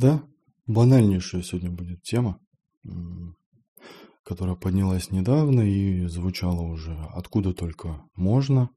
Да, 0.00 0.22
банальнейшая 0.68 1.42
сегодня 1.42 1.72
будет 1.72 2.02
тема, 2.04 2.38
которая 4.22 4.54
поднялась 4.54 5.10
недавно 5.10 5.62
и 5.62 6.06
звучала 6.06 6.60
уже 6.60 6.96
откуда 7.16 7.52
только 7.52 8.00
можно. 8.14 8.70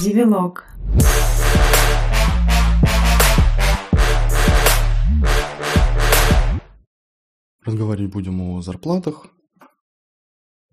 Девилог. 0.00 0.64
Разговаривать 7.62 8.10
будем 8.10 8.40
о 8.40 8.62
зарплатах. 8.62 9.26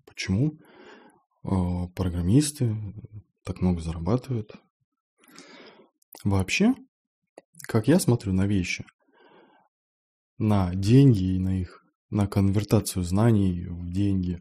Почему? 0.06 0.58
Программисты 1.42 2.74
так 3.44 3.60
много 3.60 3.82
зарабатывают. 3.82 4.54
Вообще, 6.24 6.74
как 7.66 7.88
я 7.88 7.98
смотрю 7.98 8.32
на 8.32 8.46
вещи, 8.46 8.84
на 10.38 10.74
деньги 10.74 11.34
и 11.34 11.38
на 11.38 11.60
их, 11.60 11.82
на 12.10 12.26
конвертацию 12.26 13.04
знаний 13.04 13.66
в 13.66 13.90
деньги, 13.90 14.40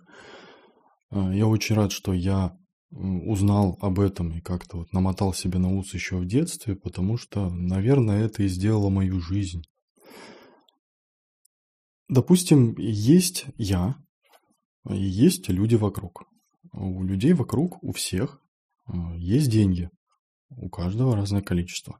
э, 1.12 1.32
я 1.36 1.48
очень 1.48 1.76
рад, 1.76 1.92
что 1.92 2.14
я 2.14 2.58
узнал 2.92 3.78
об 3.82 4.00
этом 4.00 4.32
и 4.32 4.42
как-то 4.42 4.78
вот 4.78 4.94
намотал 4.94 5.34
себе 5.34 5.60
на 5.60 5.72
ус 5.78 5.94
еще 5.94 6.18
в 6.18 6.26
детстве, 6.26 6.76
потому 6.76 7.18
что, 7.18 7.50
наверное, 7.50 8.26
это 8.26 8.44
и 8.44 8.48
сделало 8.48 8.90
мою 8.90 9.22
жизнь. 9.22 9.62
Допустим, 12.08 12.76
есть 12.78 13.46
я, 13.58 13.96
и 14.90 14.98
есть 14.98 15.50
люди 15.50 15.76
вокруг. 15.76 16.24
У 16.74 17.04
людей 17.04 17.34
вокруг, 17.34 17.82
у 17.84 17.92
всех 17.94 18.42
э, 18.88 18.92
есть 19.18 19.52
деньги. 19.52 19.90
У 20.50 20.70
каждого 20.70 21.16
разное 21.16 21.42
количество. 21.42 22.00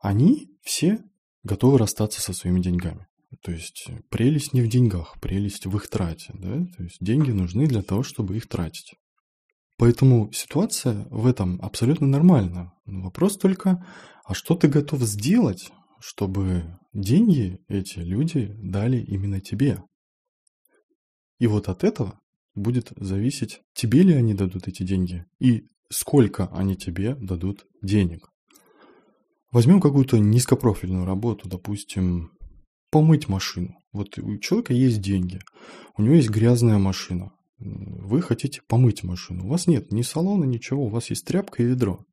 Они 0.00 0.48
все 0.62 1.02
готовы 1.42 1.78
расстаться 1.78 2.20
со 2.20 2.32
своими 2.32 2.60
деньгами. 2.60 3.06
То 3.42 3.52
есть 3.52 3.88
прелесть 4.10 4.52
не 4.52 4.62
в 4.62 4.68
деньгах, 4.68 5.20
прелесть 5.20 5.66
в 5.66 5.76
их 5.76 5.88
трате. 5.88 6.32
Да? 6.34 6.64
То 6.76 6.82
есть 6.82 6.96
деньги 7.00 7.30
нужны 7.30 7.66
для 7.66 7.82
того, 7.82 8.02
чтобы 8.02 8.36
их 8.36 8.48
тратить. 8.48 8.94
Поэтому 9.76 10.32
ситуация 10.32 11.06
в 11.10 11.26
этом 11.26 11.60
абсолютно 11.62 12.06
нормальна. 12.06 12.72
Вопрос 12.84 13.36
только, 13.36 13.86
а 14.24 14.34
что 14.34 14.56
ты 14.56 14.66
готов 14.66 15.02
сделать, 15.02 15.70
чтобы 16.00 16.78
деньги 16.92 17.60
эти 17.68 18.00
люди 18.00 18.52
дали 18.58 18.98
именно 19.00 19.40
тебе? 19.40 19.82
И 21.38 21.46
вот 21.46 21.68
от 21.68 21.84
этого 21.84 22.18
будет 22.56 22.92
зависеть, 22.96 23.60
тебе 23.72 24.02
ли 24.02 24.14
они 24.14 24.34
дадут 24.34 24.66
эти 24.66 24.82
деньги 24.82 25.24
и 25.38 25.68
сколько 25.90 26.48
они 26.52 26.76
тебе 26.76 27.14
дадут 27.14 27.66
денег. 27.82 28.28
Возьмем 29.50 29.80
какую-то 29.80 30.18
низкопрофильную 30.18 31.06
работу, 31.06 31.48
допустим, 31.48 32.30
помыть 32.90 33.28
машину. 33.28 33.74
Вот 33.92 34.18
у 34.18 34.36
человека 34.38 34.74
есть 34.74 35.00
деньги, 35.00 35.40
у 35.96 36.02
него 36.02 36.14
есть 36.14 36.28
грязная 36.28 36.78
машина. 36.78 37.32
Вы 37.58 38.20
хотите 38.22 38.60
помыть 38.68 39.02
машину. 39.02 39.46
У 39.46 39.48
вас 39.48 39.66
нет 39.66 39.90
ни 39.90 40.02
салона, 40.02 40.44
ничего, 40.44 40.84
у 40.84 40.90
вас 40.90 41.10
есть 41.10 41.24
тряпка 41.24 41.62
и 41.62 41.66
ведро. 41.66 42.04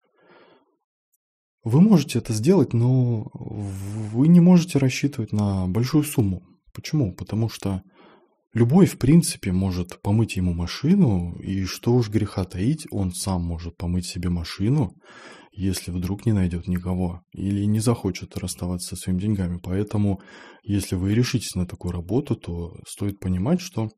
Вы 1.63 1.81
можете 1.81 2.19
это 2.19 2.31
сделать, 2.31 2.73
но 2.73 3.29
вы 3.33 4.27
не 4.27 4.39
можете 4.39 4.79
рассчитывать 4.79 5.31
на 5.33 5.67
большую 5.67 6.03
сумму. 6.03 6.43
Почему? 6.73 7.13
Потому 7.13 7.49
что 7.49 7.81
Любой, 8.55 8.85
в 8.85 8.97
принципе, 8.97 9.51
может 9.51 10.01
помыть 10.01 10.37
ему 10.37 10.53
машину, 10.53 11.35
и 11.39 11.65
что 11.65 11.93
уж 11.93 12.09
греха 12.09 12.45
таить, 12.45 12.87
он 12.89 13.11
сам 13.11 13.43
может 13.43 13.75
помыть 13.75 14.05
себе 14.05 14.29
машину, 14.29 14.95
если 15.51 15.91
вдруг 15.91 16.25
не 16.25 16.31
найдет 16.31 16.65
никого 16.65 17.21
или 17.33 17.65
не 17.65 17.81
захочет 17.81 18.37
расставаться 18.37 18.95
со 18.95 18.95
своими 18.95 19.19
деньгами. 19.19 19.59
Поэтому, 19.61 20.21
если 20.63 20.95
вы 20.95 21.13
решитесь 21.13 21.53
на 21.55 21.67
такую 21.67 21.91
работу, 21.91 22.37
то 22.37 22.77
стоит 22.87 23.19
понимать, 23.19 23.59
что 23.59 23.89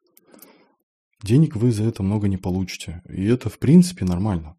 денег 1.21 1.55
вы 1.55 1.71
за 1.71 1.83
это 1.83 2.01
много 2.01 2.27
не 2.27 2.37
получите. 2.37 3.03
И 3.09 3.25
это, 3.25 3.49
в 3.51 3.59
принципе, 3.59 4.05
нормально. 4.05 4.55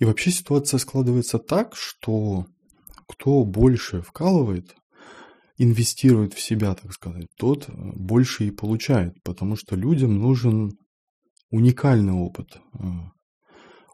И 0.00 0.04
вообще 0.04 0.32
ситуация 0.32 0.78
складывается 0.78 1.38
так, 1.38 1.76
что 1.76 2.44
кто 3.06 3.44
больше 3.44 4.02
вкалывает, 4.02 4.74
инвестирует 5.62 6.32
в 6.32 6.40
себя, 6.40 6.74
так 6.74 6.90
сказать, 6.94 7.26
тот 7.36 7.68
э, 7.68 7.72
больше 7.94 8.46
и 8.46 8.50
получает, 8.50 9.22
потому 9.22 9.56
что 9.56 9.76
людям 9.76 10.18
нужен 10.18 10.70
уникальный 11.50 12.14
опыт. 12.14 12.56
Э, 12.72 12.86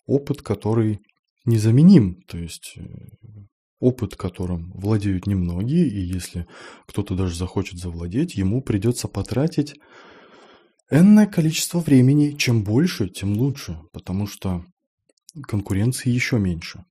опыт, 0.07 0.43
который 0.43 1.01
незаменим, 1.45 2.23
то 2.29 2.39
есть 2.39 2.75
э, 2.77 2.83
опыт, 3.81 4.15
которым 4.15 4.71
владеют 4.75 5.27
немногие, 5.27 5.89
и 5.89 5.99
если 5.99 6.47
кто-то 6.87 7.17
даже 7.17 7.35
захочет 7.35 7.81
завладеть, 7.81 8.37
ему 8.37 8.63
придется 8.63 9.09
потратить 9.09 9.75
энное 10.89 11.27
количество 11.27 11.81
времени. 11.81 12.37
Чем 12.37 12.63
больше, 12.63 13.09
тем 13.09 13.37
лучше, 13.37 13.81
потому 13.93 14.29
что 14.29 14.65
конкуренции 15.49 16.11
еще 16.11 16.39
меньше. 16.39 16.85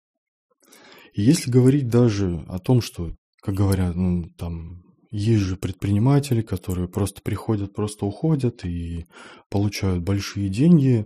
И 1.14 1.22
если 1.22 1.50
говорить 1.50 1.88
даже 1.88 2.44
о 2.50 2.60
том, 2.60 2.82
что 2.82 3.16
как 3.46 3.54
говорят, 3.54 3.96
ну, 3.96 4.24
там 4.38 4.82
есть 5.12 5.44
же 5.44 5.56
предприниматели, 5.56 6.42
которые 6.42 6.88
просто 6.88 7.22
приходят, 7.22 7.76
просто 7.76 8.08
уходят 8.08 8.66
и 8.66 9.06
получают 9.52 10.04
большие 10.04 10.50
деньги. 10.50 11.06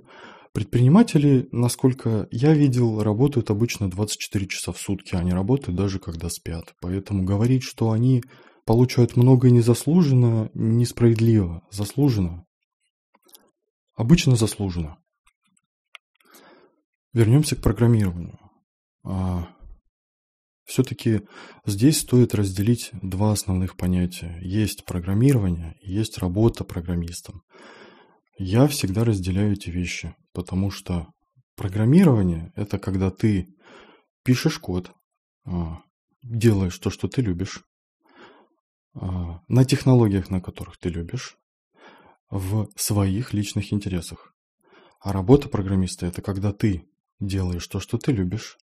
Предприниматели, 0.53 1.49
насколько 1.51 2.29
я 2.31 2.53
видел, 2.53 3.03
работают 3.03 3.49
обычно 3.49 3.89
24 3.89 4.47
часа 4.47 4.71
в 4.71 4.77
сутки. 4.77 5.15
Они 5.15 5.33
работают 5.33 5.77
даже 5.77 5.99
когда 5.99 6.29
спят. 6.29 6.73
Поэтому 6.81 7.23
говорить, 7.23 7.63
что 7.63 7.91
они 7.91 8.23
получают 8.65 9.17
много 9.17 9.49
незаслуженно, 9.49 10.49
несправедливо. 10.53 11.67
Заслуженно. 11.71 12.45
Обычно 13.95 14.37
заслуженно. 14.37 14.97
Вернемся 17.11 17.57
к 17.57 17.61
программированию. 17.61 18.39
Все-таки 20.69 21.21
здесь 21.65 21.97
стоит 21.97 22.35
разделить 22.35 22.91
два 23.01 23.31
основных 23.31 23.75
понятия. 23.75 24.37
Есть 24.39 24.85
программирование, 24.85 25.75
есть 25.81 26.19
работа 26.19 26.63
программистом. 26.63 27.41
Я 28.37 28.67
всегда 28.67 29.03
разделяю 29.03 29.53
эти 29.53 29.71
вещи, 29.71 30.15
потому 30.31 30.69
что 30.69 31.07
программирование– 31.55 32.53
это 32.55 32.77
когда 32.77 33.09
ты 33.09 33.47
пишешь 34.23 34.59
код, 34.59 34.91
а, 35.43 35.79
делаешь 36.21 36.77
то, 36.77 36.91
что 36.91 37.07
ты 37.07 37.23
любишь, 37.23 37.63
а, 38.93 39.41
на 39.47 39.65
технологиях, 39.65 40.29
на 40.29 40.39
которых 40.39 40.77
ты 40.77 40.89
любишь, 40.89 41.39
в 42.29 42.69
своих 42.75 43.33
личных 43.33 43.73
интересах. 43.73 44.35
А 44.99 45.13
работа 45.13 45.49
программиста– 45.49 46.05
это 46.05 46.21
когда 46.21 46.53
ты 46.53 46.87
делаешь 47.19 47.65
то, 47.65 47.79
что 47.79 47.97
ты 47.97 48.11
любишь, 48.11 48.59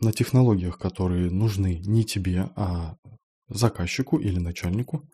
на 0.00 0.12
технологиях, 0.12 0.78
которые 0.78 1.30
нужны 1.30 1.80
не 1.84 2.04
тебе, 2.04 2.50
а 2.56 2.96
заказчику 3.48 4.18
или 4.18 4.38
начальнику, 4.38 5.08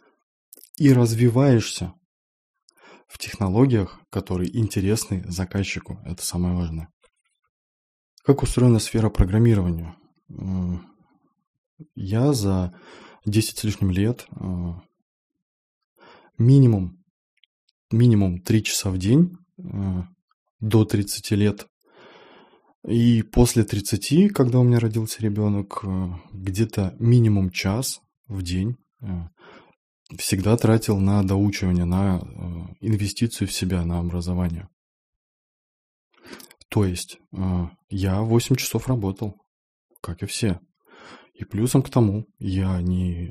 и 0.77 0.93
развиваешься 0.93 1.95
в 3.07 3.19
технологиях, 3.19 4.01
которые 4.11 4.57
интересны 4.57 5.25
заказчику. 5.29 6.01
Это 6.05 6.25
самое 6.25 6.55
важное. 6.55 6.89
Как 8.23 8.43
устроена 8.43 8.79
сфера 8.79 9.09
программирования? 9.09 9.97
Я 11.95 12.33
за 12.33 12.75
10 13.25 13.59
с 13.59 13.65
лишним 13.65 13.91
лет 13.91 14.27
э, 14.31 14.73
минимум, 16.39 17.05
минимум 17.91 18.43
3 18.43 18.65
часа 18.65 18.91
в 18.91 18.99
день 18.99 19.37
э, 19.59 20.03
до 20.61 20.85
30 20.85 21.31
лет 21.33 21.67
и 22.89 23.23
после 23.23 23.65
30, 23.65 24.33
когда 24.33 24.59
у 24.59 24.65
меня 24.65 24.79
родился 24.79 25.21
ребенок, 25.21 25.81
э, 25.83 26.09
где-то 26.33 26.97
минимум 26.99 27.51
час 27.51 28.01
в 28.29 28.43
день 28.43 28.77
э, 29.03 29.07
всегда 30.17 30.57
тратил 30.57 30.97
на 30.97 31.23
доучивание, 31.23 31.85
на 31.85 32.19
э, 32.19 32.23
инвестицию 32.81 33.47
в 33.47 33.53
себя, 33.53 33.85
на 33.85 33.99
образование. 33.99 34.69
То 36.71 36.85
есть 36.85 37.19
я 37.91 38.23
8 38.23 38.57
часов 38.57 38.89
работал, 38.89 39.37
как 40.03 40.23
и 40.23 40.27
все. 40.27 40.61
И 41.35 41.45
плюсом 41.45 41.83
к 41.83 41.91
тому, 41.91 42.27
я 42.39 42.81
не 42.83 43.31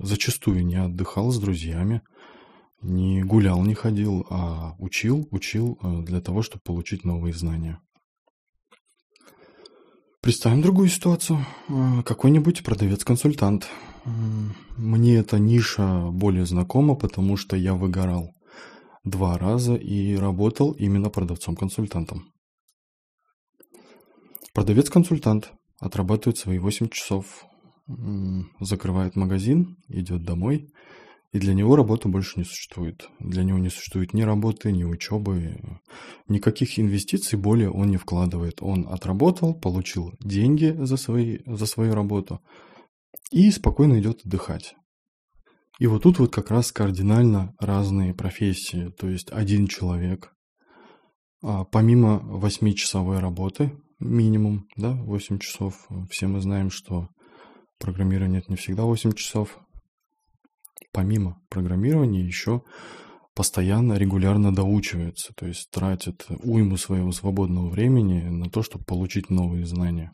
зачастую 0.00 0.64
не 0.64 0.76
отдыхал 0.76 1.30
с 1.30 1.38
друзьями, 1.38 2.00
не 2.80 3.22
гулял, 3.22 3.62
не 3.62 3.74
ходил, 3.74 4.26
а 4.30 4.74
учил, 4.78 5.28
учил 5.32 5.78
для 5.82 6.22
того, 6.22 6.40
чтобы 6.40 6.62
получить 6.62 7.04
новые 7.04 7.34
знания. 7.34 7.78
Представим 10.24 10.62
другую 10.62 10.88
ситуацию. 10.88 11.44
Э, 11.68 12.02
какой-нибудь 12.02 12.64
продавец-консультант. 12.64 13.68
Мне 14.78 15.16
эта 15.16 15.38
ниша 15.38 16.08
более 16.10 16.46
знакома, 16.46 16.94
потому 16.94 17.36
что 17.36 17.58
я 17.58 17.74
выгорал 17.74 18.34
два 19.04 19.36
раза 19.36 19.74
и 19.74 20.14
работал 20.14 20.72
именно 20.72 21.10
продавцом-консультантом. 21.10 22.32
Продавец-консультант 24.54 25.52
отрабатывает 25.78 26.38
свои 26.38 26.58
8 26.58 26.88
часов, 26.88 27.44
закрывает 28.60 29.16
магазин, 29.16 29.76
идет 29.88 30.24
домой, 30.24 30.72
и 31.34 31.38
для 31.40 31.52
него 31.52 31.74
работы 31.74 32.08
больше 32.08 32.38
не 32.38 32.44
существует. 32.44 33.10
Для 33.18 33.42
него 33.42 33.58
не 33.58 33.68
существует 33.68 34.14
ни 34.14 34.22
работы, 34.22 34.70
ни 34.70 34.84
учебы, 34.84 35.80
никаких 36.28 36.78
инвестиций 36.78 37.36
более 37.36 37.72
он 37.72 37.88
не 37.90 37.96
вкладывает. 37.96 38.58
Он 38.60 38.86
отработал, 38.88 39.52
получил 39.52 40.12
деньги 40.20 40.76
за, 40.78 40.96
свои, 40.96 41.40
за 41.44 41.66
свою 41.66 41.92
работу 41.92 42.40
и 43.32 43.50
спокойно 43.50 43.98
идет 43.98 44.20
отдыхать. 44.24 44.76
И 45.80 45.88
вот 45.88 46.04
тут 46.04 46.20
вот 46.20 46.32
как 46.32 46.52
раз 46.52 46.70
кардинально 46.70 47.52
разные 47.58 48.14
профессии. 48.14 48.90
То 48.90 49.08
есть 49.08 49.32
один 49.32 49.66
человек, 49.66 50.32
а, 51.42 51.64
помимо 51.64 52.20
8-часовой 52.24 53.18
работы, 53.18 53.72
минимум, 53.98 54.68
да, 54.76 54.92
8 54.92 55.40
часов, 55.40 55.88
все 56.10 56.28
мы 56.28 56.40
знаем, 56.40 56.70
что 56.70 57.08
программирование 57.80 58.38
это 58.38 58.52
не 58.52 58.56
всегда 58.56 58.84
8 58.84 59.14
часов, 59.14 59.58
помимо 60.94 61.42
программирования 61.50 62.24
еще 62.24 62.62
постоянно, 63.34 63.94
регулярно 63.94 64.54
доучивается, 64.54 65.34
то 65.34 65.46
есть 65.46 65.68
тратит 65.70 66.24
уйму 66.44 66.76
своего 66.76 67.10
свободного 67.12 67.68
времени 67.68 68.20
на 68.22 68.48
то, 68.48 68.62
чтобы 68.62 68.84
получить 68.84 69.28
новые 69.28 69.66
знания. 69.66 70.12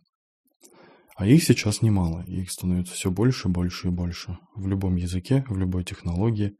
А 1.16 1.26
их 1.26 1.44
сейчас 1.44 1.82
немало, 1.82 2.24
их 2.26 2.50
становится 2.50 2.94
все 2.94 3.10
больше, 3.10 3.50
больше 3.50 3.88
и 3.88 3.90
больше. 3.90 4.38
В 4.56 4.66
любом 4.66 4.96
языке, 4.96 5.44
в 5.48 5.58
любой 5.58 5.84
технологии, 5.84 6.56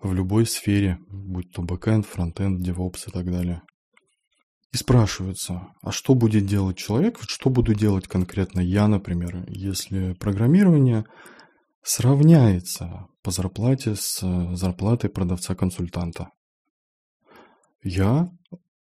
в 0.00 0.14
любой 0.14 0.46
сфере, 0.46 0.98
будь 1.10 1.52
то 1.52 1.60
бэкэнд, 1.60 2.06
фронтенд, 2.06 2.66
DevOps 2.66 3.08
и 3.08 3.10
так 3.10 3.30
далее. 3.30 3.60
И 4.72 4.78
спрашивается, 4.78 5.68
а 5.82 5.92
что 5.92 6.14
будет 6.14 6.46
делать 6.46 6.78
человек, 6.78 7.18
что 7.20 7.50
буду 7.50 7.74
делать 7.74 8.08
конкретно 8.08 8.60
я, 8.60 8.88
например, 8.88 9.44
если 9.48 10.14
программирование 10.14 11.04
сравняется 11.82 13.06
по 13.22 13.30
зарплате 13.30 13.94
с 13.94 14.20
зарплатой 14.54 15.10
продавца-консультанта. 15.10 16.30
Я 17.82 18.30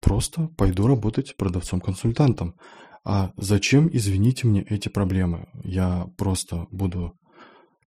просто 0.01 0.49
пойду 0.57 0.87
работать 0.87 1.37
продавцом-консультантом. 1.37 2.57
А 3.05 3.33
зачем, 3.37 3.89
извините 3.93 4.47
мне, 4.47 4.63
эти 4.63 4.89
проблемы? 4.89 5.49
Я 5.63 6.07
просто 6.17 6.67
буду 6.71 7.17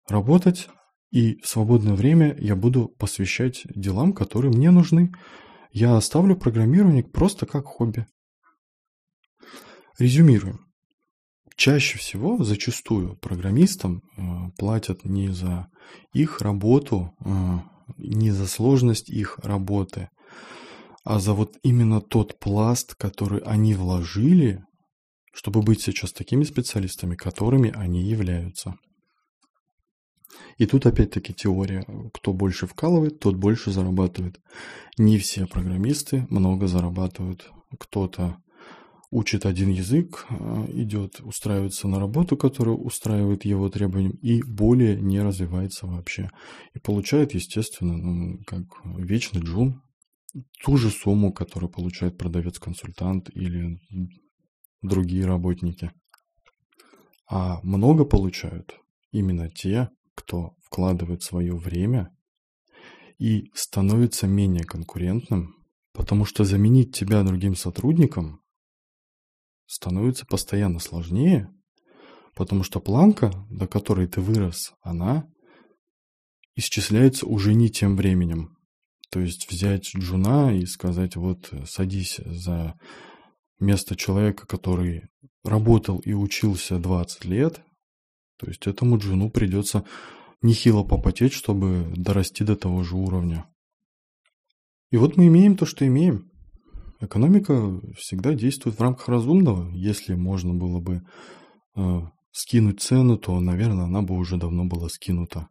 работать, 0.08 0.70
и 1.10 1.40
в 1.42 1.48
свободное 1.48 1.96
время 1.96 2.36
я 2.40 2.56
буду 2.56 2.88
посвящать 2.88 3.64
делам, 3.66 4.14
которые 4.14 4.52
мне 4.52 4.72
нужны. 4.72 5.12
Я 5.72 5.98
оставлю 5.98 6.36
программирование 6.36 7.04
просто 7.04 7.46
как 7.46 7.66
хобби. 7.66 8.06
Резюмируем. 9.98 10.67
Чаще 11.58 11.98
всего, 11.98 12.42
зачастую, 12.44 13.18
программистам 13.18 14.02
э, 14.16 14.22
платят 14.58 15.04
не 15.04 15.30
за 15.30 15.68
их 16.14 16.42
работу, 16.42 17.14
э, 17.26 17.58
не 17.98 18.32
за 18.32 18.48
сложность 18.48 19.10
их 19.10 19.40
работы, 19.40 20.10
а 21.04 21.20
за 21.20 21.34
вот 21.34 21.58
именно 21.64 22.00
тот 22.00 22.40
пласт, 22.40 22.96
который 22.96 23.40
они 23.40 23.74
вложили 23.74 24.62
чтобы 25.38 25.62
быть 25.62 25.84
сейчас 25.84 26.12
такими 26.14 26.44
специалистами, 26.44 27.16
которыми 27.16 27.72
они 27.76 28.02
являются. 28.02 28.74
И 30.58 30.66
тут 30.66 30.88
опять-таки 30.88 31.32
теория, 31.32 31.86
кто 32.12 32.34
больше 32.34 32.66
вкалывает, 32.66 33.20
тот 33.20 33.36
больше 33.36 33.70
зарабатывает. 33.70 34.40
Не 34.98 35.20
все 35.20 35.46
программисты 35.46 36.26
много 36.32 36.66
зарабатывают. 36.66 37.52
Кто-то 37.80 38.38
учит 39.10 39.46
один 39.46 39.70
язык, 39.70 40.26
а, 40.30 40.66
идет, 40.74 41.22
устраивается 41.22 41.88
на 41.88 42.00
работу, 42.00 42.36
которая 42.36 42.76
устраивает 42.76 43.46
его 43.46 43.70
требованиям, 43.70 44.14
и 44.22 44.42
более 44.44 45.00
не 45.00 45.22
развивается 45.22 45.88
вообще. 45.88 46.30
И 46.74 46.80
получает, 46.80 47.34
естественно, 47.34 47.98
ну, 47.98 48.40
как 48.46 48.64
вечный 48.98 49.42
джун, 49.42 49.82
ту 50.64 50.78
же 50.78 50.90
сумму, 50.90 51.32
которую 51.32 51.70
получает 51.70 52.18
продавец-консультант 52.18 53.30
или 53.34 53.80
другие 54.82 55.26
работники. 55.26 55.92
А 57.30 57.60
много 57.64 58.06
получают 58.06 58.78
именно 59.12 59.50
те, 59.50 59.90
кто 60.16 60.56
вкладывает 60.64 61.24
свое 61.24 61.56
время 61.56 62.10
и 63.20 63.50
становится 63.54 64.28
менее 64.28 64.64
конкурентным, 64.64 65.56
потому 65.94 66.26
что 66.26 66.44
заменить 66.44 66.96
тебя 66.96 67.24
другим 67.24 67.56
сотрудником 67.56 68.42
становится 69.68 70.26
постоянно 70.26 70.80
сложнее, 70.80 71.54
потому 72.36 72.64
что 72.64 72.80
планка, 72.80 73.32
до 73.50 73.68
которой 73.68 74.08
ты 74.08 74.22
вырос, 74.22 74.74
она 74.82 75.28
исчисляется 76.56 77.28
уже 77.28 77.54
не 77.54 77.70
тем 77.70 77.96
временем. 77.96 78.58
То 79.12 79.20
есть 79.20 79.50
взять 79.50 79.96
джуна 79.96 80.58
и 80.58 80.66
сказать, 80.66 81.16
вот 81.16 81.52
садись 81.66 82.20
за 82.26 82.74
место 83.60 83.96
человека, 83.96 84.48
который 84.48 85.04
работал 85.44 86.00
и 86.00 86.14
учился 86.14 86.80
20 86.80 87.26
лет, 87.26 87.62
то 88.38 88.48
есть 88.48 88.68
этому 88.68 88.98
джуну 88.98 89.30
придется 89.30 89.84
нехило 90.42 90.84
попотеть, 90.84 91.34
чтобы 91.34 91.92
дорасти 91.96 92.44
до 92.44 92.56
того 92.56 92.84
же 92.84 92.96
уровня. 92.96 93.46
И 94.92 94.98
вот 94.98 95.18
мы 95.18 95.28
имеем 95.28 95.58
то, 95.58 95.66
что 95.66 95.86
имеем. 95.86 96.27
Экономика 97.00 97.80
всегда 97.96 98.34
действует 98.34 98.78
в 98.78 98.82
рамках 98.82 99.08
разумного. 99.08 99.70
Если 99.72 100.16
можно 100.16 100.54
было 100.54 100.80
бы 100.80 101.04
э, 101.76 102.02
скинуть 102.32 102.82
цену, 102.82 103.18
то, 103.18 103.40
наверное, 103.40 103.86
она 103.86 104.02
бы 104.02 104.16
уже 104.16 104.38
давно 104.38 104.66
была 104.66 104.90
скинута. 104.90 105.48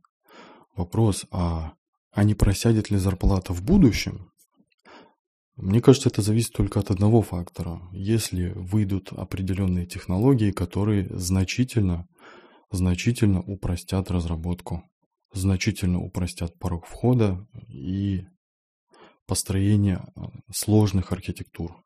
Вопрос, 0.75 1.25
а, 1.31 1.75
а 2.13 2.25
не 2.25 2.35
просядет 2.35 2.91
ли 2.91 2.99
зарплата 2.99 3.53
в 3.53 3.63
будущем? 3.63 4.31
Мне 5.57 5.81
кажется, 5.81 6.11
это 6.11 6.21
зависит 6.21 6.53
только 6.53 6.81
от 6.81 6.91
одного 6.91 7.23
фактора. 7.23 7.81
Если 7.93 8.53
выйдут 8.55 9.13
определенные 9.13 9.87
технологии, 9.87 10.51
которые 10.51 11.09
значительно, 11.17 12.07
значительно 12.71 13.41
упростят 13.41 14.11
разработку, 14.11 14.83
значительно 15.33 16.01
упростят 16.01 16.59
порог 16.59 16.87
входа 16.87 17.47
и 17.69 18.25
построение 19.27 20.01
э, 20.17 20.21
сложных 20.53 21.13
архитектур. 21.13 21.83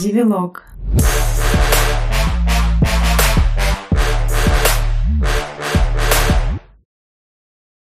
Девилог. 0.00 0.64